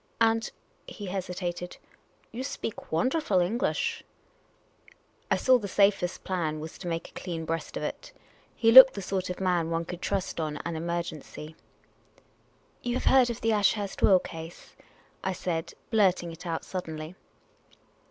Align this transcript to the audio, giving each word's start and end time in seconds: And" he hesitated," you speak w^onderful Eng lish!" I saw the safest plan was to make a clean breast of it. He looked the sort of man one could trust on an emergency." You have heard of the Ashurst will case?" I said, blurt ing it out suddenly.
And" 0.19 0.49
he 0.87 1.05
hesitated," 1.05 1.77
you 2.31 2.43
speak 2.43 2.75
w^onderful 2.77 3.45
Eng 3.45 3.59
lish!" 3.59 4.03
I 5.29 5.35
saw 5.37 5.59
the 5.59 5.67
safest 5.67 6.23
plan 6.23 6.59
was 6.59 6.79
to 6.79 6.87
make 6.87 7.07
a 7.09 7.13
clean 7.13 7.45
breast 7.45 7.77
of 7.77 7.83
it. 7.83 8.11
He 8.55 8.71
looked 8.71 8.95
the 8.95 9.03
sort 9.03 9.29
of 9.29 9.39
man 9.39 9.69
one 9.69 9.85
could 9.85 10.01
trust 10.01 10.39
on 10.39 10.57
an 10.65 10.75
emergency." 10.75 11.55
You 12.81 12.95
have 12.95 13.05
heard 13.05 13.29
of 13.29 13.41
the 13.41 13.53
Ashurst 13.53 14.01
will 14.01 14.17
case?" 14.17 14.75
I 15.23 15.33
said, 15.33 15.75
blurt 15.91 16.23
ing 16.23 16.31
it 16.31 16.47
out 16.47 16.65
suddenly. 16.65 17.13